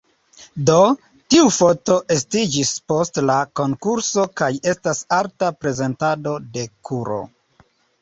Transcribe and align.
Do, 0.69 0.77
tiu 1.33 1.51
foto 1.57 1.97
estiĝis 2.15 2.73
post 2.93 3.21
la 3.33 3.37
konkurso 3.61 4.27
kaj 4.43 4.51
estas 4.75 5.05
arta 5.23 5.55
prezentado 5.63 6.39
de 6.59 6.69
kuro. 6.93 7.25